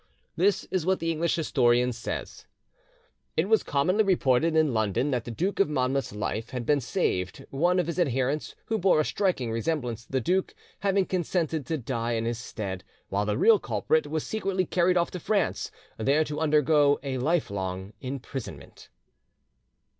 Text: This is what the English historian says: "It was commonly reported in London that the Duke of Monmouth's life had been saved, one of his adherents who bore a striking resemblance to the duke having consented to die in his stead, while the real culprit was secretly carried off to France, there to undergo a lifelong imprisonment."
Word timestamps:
This 0.35 0.63
is 0.71 0.83
what 0.83 0.97
the 0.99 1.11
English 1.11 1.35
historian 1.35 1.91
says: 1.93 2.47
"It 3.37 3.47
was 3.47 3.61
commonly 3.61 4.03
reported 4.03 4.55
in 4.55 4.73
London 4.73 5.11
that 5.11 5.25
the 5.25 5.29
Duke 5.29 5.59
of 5.59 5.69
Monmouth's 5.69 6.11
life 6.11 6.49
had 6.49 6.65
been 6.65 6.81
saved, 6.81 7.45
one 7.51 7.77
of 7.77 7.85
his 7.85 7.99
adherents 7.99 8.55
who 8.65 8.79
bore 8.79 8.99
a 8.99 9.05
striking 9.05 9.51
resemblance 9.51 10.03
to 10.05 10.11
the 10.11 10.19
duke 10.19 10.55
having 10.79 11.05
consented 11.05 11.67
to 11.67 11.77
die 11.77 12.13
in 12.13 12.25
his 12.25 12.39
stead, 12.39 12.83
while 13.09 13.27
the 13.27 13.37
real 13.37 13.59
culprit 13.59 14.07
was 14.07 14.25
secretly 14.25 14.65
carried 14.65 14.97
off 14.97 15.11
to 15.11 15.19
France, 15.19 15.69
there 15.99 16.23
to 16.23 16.39
undergo 16.39 16.99
a 17.03 17.19
lifelong 17.19 17.93
imprisonment." 18.01 18.89